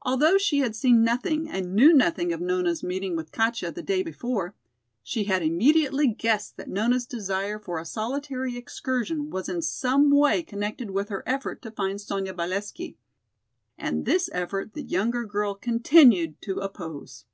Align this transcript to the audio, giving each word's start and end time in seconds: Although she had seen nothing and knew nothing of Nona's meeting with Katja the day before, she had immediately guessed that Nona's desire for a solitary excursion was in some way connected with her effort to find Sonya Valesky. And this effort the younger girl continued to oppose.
Although 0.00 0.38
she 0.38 0.60
had 0.60 0.74
seen 0.74 1.04
nothing 1.04 1.46
and 1.46 1.74
knew 1.74 1.92
nothing 1.92 2.32
of 2.32 2.40
Nona's 2.40 2.82
meeting 2.82 3.14
with 3.16 3.32
Katja 3.32 3.70
the 3.70 3.82
day 3.82 4.02
before, 4.02 4.54
she 5.02 5.24
had 5.24 5.42
immediately 5.42 6.06
guessed 6.08 6.56
that 6.56 6.70
Nona's 6.70 7.04
desire 7.04 7.58
for 7.58 7.78
a 7.78 7.84
solitary 7.84 8.56
excursion 8.56 9.28
was 9.28 9.50
in 9.50 9.60
some 9.60 10.10
way 10.10 10.42
connected 10.42 10.92
with 10.92 11.10
her 11.10 11.22
effort 11.26 11.60
to 11.60 11.70
find 11.70 12.00
Sonya 12.00 12.32
Valesky. 12.32 12.96
And 13.76 14.06
this 14.06 14.30
effort 14.32 14.72
the 14.72 14.84
younger 14.84 15.26
girl 15.26 15.54
continued 15.54 16.40
to 16.40 16.60
oppose. 16.60 17.26